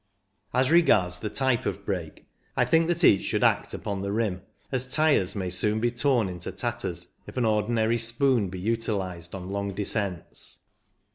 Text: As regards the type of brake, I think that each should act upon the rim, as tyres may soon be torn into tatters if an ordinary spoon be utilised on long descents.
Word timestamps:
As 0.51 0.71
regards 0.71 1.19
the 1.19 1.29
type 1.29 1.67
of 1.67 1.85
brake, 1.85 2.25
I 2.57 2.65
think 2.65 2.87
that 2.87 3.03
each 3.03 3.21
should 3.21 3.43
act 3.43 3.71
upon 3.75 4.01
the 4.01 4.11
rim, 4.11 4.41
as 4.71 4.87
tyres 4.91 5.35
may 5.35 5.51
soon 5.51 5.79
be 5.79 5.91
torn 5.91 6.27
into 6.27 6.51
tatters 6.51 7.09
if 7.27 7.37
an 7.37 7.45
ordinary 7.45 7.99
spoon 7.99 8.49
be 8.49 8.59
utilised 8.59 9.35
on 9.35 9.51
long 9.51 9.75
descents. 9.75 10.63